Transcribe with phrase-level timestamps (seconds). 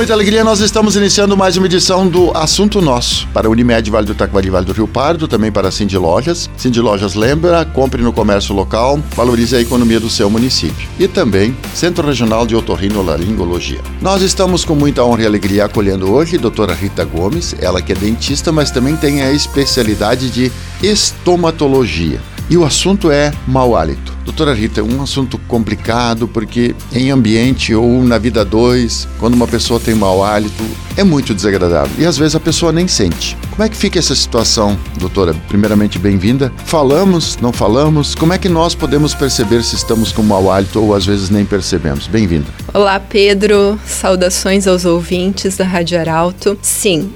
[0.00, 3.28] Muita alegria, nós estamos iniciando mais uma edição do Assunto Nosso.
[3.34, 6.48] Para Unimed Vale do Taquari Vale do Rio Pardo, também para Cindy Lojas.
[6.56, 10.88] Cindy Lojas lembra, compre no comércio local, valorize a economia do seu município.
[10.98, 13.82] E também Centro Regional de Otorrinolaringologia.
[14.00, 17.92] Nós estamos com muita honra e alegria acolhendo hoje a doutora Rita Gomes, ela que
[17.92, 20.50] é dentista, mas também tem a especialidade de
[20.82, 22.22] estomatologia.
[22.48, 24.19] E o assunto é mau hálito.
[24.24, 29.80] Doutora Rita, um assunto complicado porque em ambiente ou na vida dois, quando uma pessoa
[29.80, 30.62] tem mau hálito,
[30.96, 33.36] é muito desagradável e às vezes a pessoa nem sente.
[33.50, 35.34] Como é que fica essa situação, doutora?
[35.48, 36.52] Primeiramente, bem-vinda.
[36.64, 38.14] Falamos, não falamos?
[38.14, 41.44] Como é que nós podemos perceber se estamos com mau hálito ou às vezes nem
[41.44, 42.06] percebemos?
[42.06, 42.46] Bem-vinda.
[42.72, 43.78] Olá, Pedro.
[43.86, 46.58] Saudações aos ouvintes da Rádio Arauto.
[46.62, 47.12] Sim,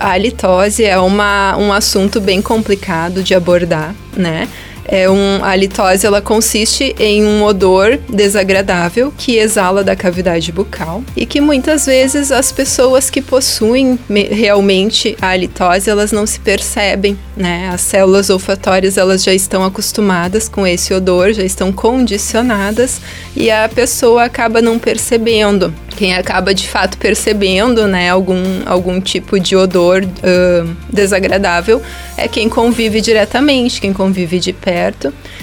[0.00, 4.48] a halitose é uma, um assunto bem complicado de abordar, né?
[4.90, 11.04] É um, a halitose ela consiste em um odor desagradável que exala da cavidade bucal
[11.14, 13.98] e que muitas vezes as pessoas que possuem
[14.30, 17.68] realmente a halitose elas não se percebem, né?
[17.70, 22.98] As células olfatórias elas já estão acostumadas com esse odor, já estão condicionadas
[23.36, 25.74] e a pessoa acaba não percebendo.
[25.96, 31.82] Quem acaba de fato percebendo, né, algum, algum tipo de odor uh, desagradável
[32.16, 34.77] é quem convive diretamente, quem convive de perto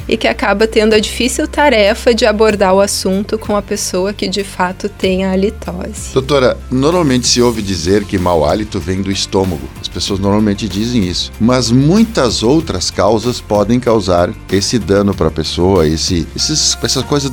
[0.08, 4.28] e que acaba tendo a difícil tarefa de abordar o assunto com a pessoa que
[4.28, 6.14] de fato tem a halitose.
[6.14, 9.68] Doutora, normalmente se ouve dizer que mau hálito vem do estômago.
[9.82, 15.32] As pessoas normalmente dizem isso, mas muitas outras causas podem causar esse dano para a
[15.32, 17.30] pessoa, esse, esses, essa coisa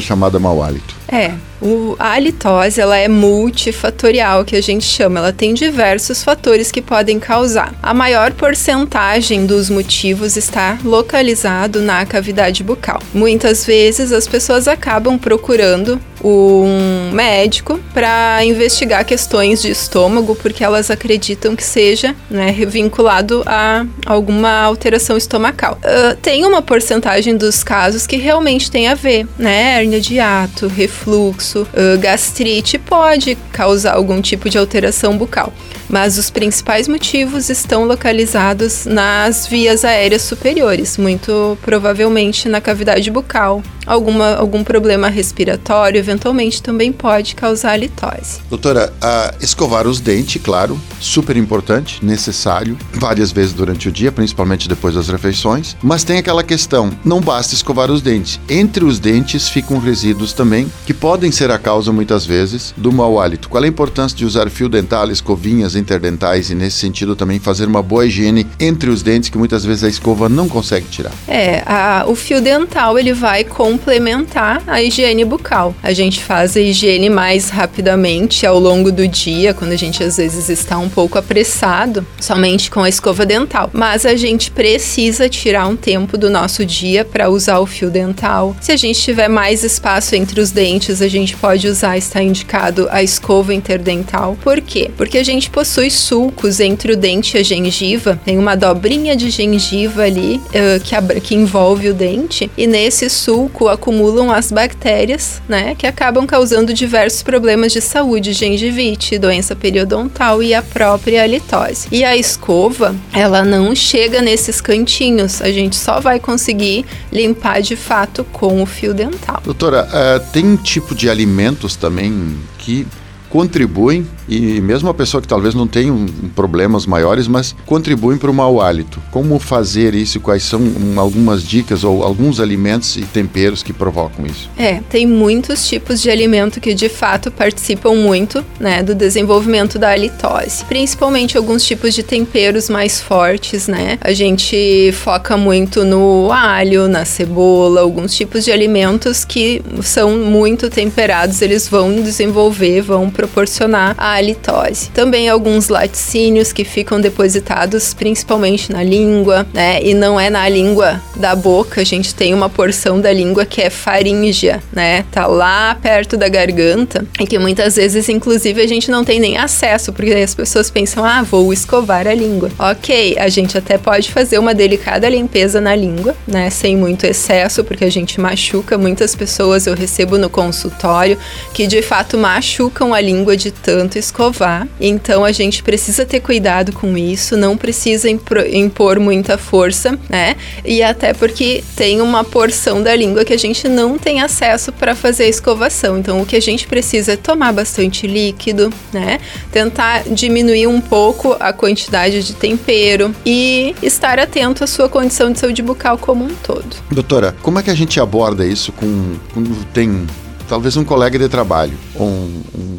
[0.00, 0.94] chamada mau hálito.
[1.08, 5.20] É, o, a halitose ela é multifatorial, que a gente chama.
[5.20, 7.74] Ela tem diversos fatores que podem causar.
[7.82, 13.00] A maior porcentagem dos motivos está localizado na cavidade bucal.
[13.12, 20.90] Muitas vezes as pessoas acabam procurando um médico para investigar questões de estômago, porque elas
[20.90, 25.78] acreditam que seja né, vinculado a alguma alteração estomacal.
[25.84, 29.74] Uh, tem uma porcentagem dos casos que realmente tem a ver, né?
[29.74, 35.52] Hérnia de hiato, refluxo, uh, gastrite pode causar algum tipo de alteração bucal
[35.88, 43.62] mas os principais motivos estão localizados nas vias aéreas superiores, muito provavelmente na cavidade bucal.
[43.86, 48.40] Alguma, algum problema respiratório eventualmente também pode causar litose.
[48.48, 48.92] Doutora,
[49.40, 55.08] escovar os dentes, claro, super importante, necessário, várias vezes durante o dia, principalmente depois das
[55.08, 55.76] refeições.
[55.82, 58.40] Mas tem aquela questão: não basta escovar os dentes.
[58.48, 63.20] Entre os dentes ficam resíduos também, que podem ser a causa, muitas vezes, do mau
[63.20, 63.48] hálito.
[63.48, 67.66] Qual é a importância de usar fio dental, escovinhas, interdentais e, nesse sentido, também fazer
[67.66, 71.12] uma boa higiene entre os dentes que muitas vezes a escova não consegue tirar.
[71.26, 73.44] É, a, o fio dental ele vai
[73.74, 75.74] complementar a higiene bucal.
[75.82, 80.16] A gente faz a higiene mais rapidamente ao longo do dia, quando a gente às
[80.16, 83.70] vezes está um pouco apressado, somente com a escova dental.
[83.72, 88.56] Mas a gente precisa tirar um tempo do nosso dia para usar o fio dental.
[88.60, 92.86] Se a gente tiver mais espaço entre os dentes, a gente pode usar, está indicado,
[92.92, 94.38] a escova interdental.
[94.40, 94.88] Por quê?
[94.96, 99.30] Porque a gente possui sulcos entre o dente e a gengiva, tem uma dobrinha de
[99.30, 105.74] gengiva ali uh, que, que envolve o dente, e nesse sulco acumulam as bactérias, né,
[105.74, 111.88] que acabam causando diversos problemas de saúde, gengivite, doença periodontal e a própria halitose.
[111.90, 117.76] E a escova, ela não chega nesses cantinhos, a gente só vai conseguir limpar de
[117.76, 119.40] fato com o fio dental.
[119.44, 122.86] Doutora, uh, tem tipo de alimentos também que
[123.34, 126.06] contribuem e mesmo a pessoa que talvez não tenha um,
[126.36, 129.02] problemas maiores, mas contribuem para o mau hálito.
[129.10, 130.20] Como fazer isso?
[130.20, 134.48] Quais são um, algumas dicas ou alguns alimentos e temperos que provocam isso?
[134.56, 139.90] É, tem muitos tipos de alimento que de fato participam muito, né, do desenvolvimento da
[139.90, 140.64] halitose.
[140.66, 143.98] Principalmente alguns tipos de temperos mais fortes, né?
[144.00, 150.70] A gente foca muito no alho, na cebola, alguns tipos de alimentos que são muito
[150.70, 154.90] temperados, eles vão desenvolver, vão proporcionar a halitose.
[154.90, 159.82] Também alguns laticínios que ficam depositados principalmente na língua, né?
[159.82, 163.62] E não é na língua da boca, a gente tem uma porção da língua que
[163.62, 165.04] é faríngea, né?
[165.10, 169.38] Tá lá perto da garganta e que muitas vezes, inclusive, a gente não tem nem
[169.38, 172.50] acesso, porque as pessoas pensam, ah, vou escovar a língua.
[172.58, 176.50] Ok, a gente até pode fazer uma delicada limpeza na língua, né?
[176.50, 181.16] Sem muito excesso, porque a gente machuca muitas pessoas, eu recebo no consultório
[181.54, 184.66] que de fato machucam a língua língua de tanto escovar.
[184.80, 190.36] Então a gente precisa ter cuidado com isso, não precisa impor muita força, né?
[190.64, 194.94] E até porque tem uma porção da língua que a gente não tem acesso para
[194.94, 195.98] fazer a escovação.
[195.98, 199.20] Então o que a gente precisa é tomar bastante líquido, né?
[199.52, 205.38] Tentar diminuir um pouco a quantidade de tempero e estar atento à sua condição de
[205.38, 206.76] saúde bucal como um todo.
[206.90, 210.06] Doutora, como é que a gente aborda isso com quando tem
[210.48, 212.78] talvez um colega de trabalho, um, um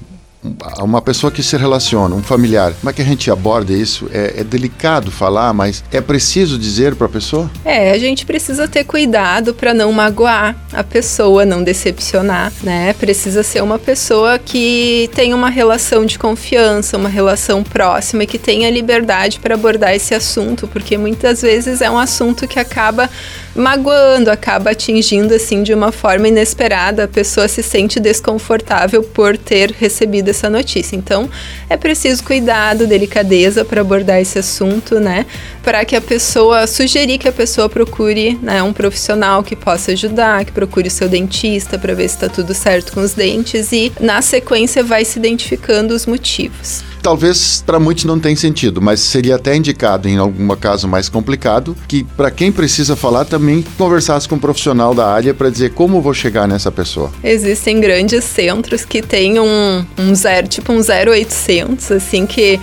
[0.80, 4.08] uma pessoa que se relaciona, um familiar, como é que a gente aborda isso?
[4.12, 7.50] É, é delicado falar, mas é preciso dizer para a pessoa?
[7.64, 12.94] É, a gente precisa ter cuidado para não magoar a pessoa, não decepcionar, né?
[12.94, 18.38] Precisa ser uma pessoa que tenha uma relação de confiança, uma relação próxima e que
[18.38, 23.10] tenha liberdade para abordar esse assunto, porque muitas vezes é um assunto que acaba
[23.56, 29.72] magoando, acaba atingindo assim de uma forma inesperada, a pessoa se sente desconfortável por ter
[29.72, 30.96] recebido essa notícia.
[30.96, 31.30] Então,
[31.70, 35.26] é preciso cuidado, delicadeza para abordar esse assunto, né?
[35.64, 40.46] Para que a pessoa sugerir que a pessoa procure, né, um profissional que possa ajudar,
[40.46, 44.22] que procure seu dentista para ver se está tudo certo com os dentes e na
[44.22, 49.56] sequência vai se identificando os motivos talvez para muitos não tenha sentido, mas seria até
[49.56, 54.40] indicado em algum caso mais complicado que para quem precisa falar também conversasse com um
[54.40, 57.12] profissional da área para dizer como vou chegar nessa pessoa.
[57.24, 62.60] Existem grandes centros que têm um, um zero, tipo um 0800, assim que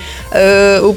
[0.83, 0.97] uh, o,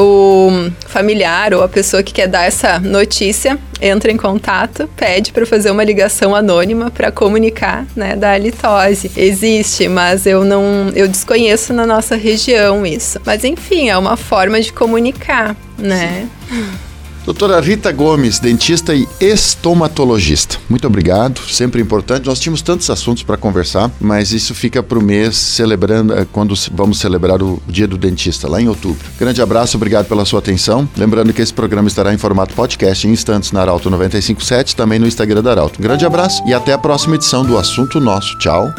[0.00, 5.46] o familiar ou a pessoa que quer dar essa notícia entra em contato, pede para
[5.46, 9.10] fazer uma ligação anônima para comunicar, né, da halitose.
[9.16, 13.20] Existe, mas eu não, eu desconheço na nossa região isso.
[13.24, 16.28] Mas enfim, é uma forma de comunicar, né?
[16.48, 16.85] Sim.
[17.26, 20.58] Doutora Rita Gomes, dentista e estomatologista.
[20.70, 22.24] Muito obrigado, sempre importante.
[22.24, 26.54] Nós tínhamos tantos assuntos para conversar, mas isso fica para o mês celebrando eh, quando
[26.72, 29.04] vamos celebrar o Dia do Dentista, lá em outubro.
[29.18, 30.88] Grande abraço, obrigado pela sua atenção.
[30.96, 35.06] Lembrando que esse programa estará em formato podcast em instantes na Arauto 957, também no
[35.08, 35.80] Instagram da Arauto.
[35.80, 38.38] Um grande abraço e até a próxima edição do Assunto Nosso.
[38.38, 38.72] Tchau.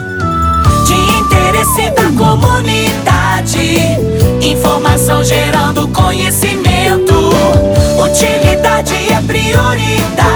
[0.86, 3.60] De interesse da comunidade,
[4.42, 6.67] informação gerando conhecimento.
[9.48, 10.27] Utilidade é prioridade.